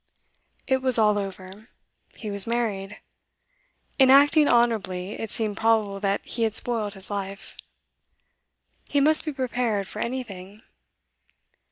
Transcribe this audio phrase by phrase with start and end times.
[0.65, 1.69] It was all over;
[2.15, 2.97] he was married.
[3.99, 7.55] In acting honourably, it seemed probable that he had spoilt his life.
[8.85, 10.63] He must be prepared for anything.